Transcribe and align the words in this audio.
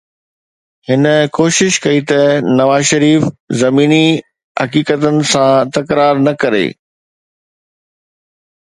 هن 0.87 1.03
ڪوشش 1.37 1.73
ڪئي 1.85 1.99
ته 2.09 2.19
نواز 2.57 2.83
شريف 2.91 3.21
زميني 3.61 4.05
حقيقتن 4.61 5.17
سان 5.31 5.51
ٽڪراءُ 5.73 6.13
نه 6.25 6.33
ڪري. 6.43 6.67